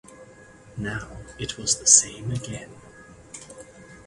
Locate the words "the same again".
1.77-2.71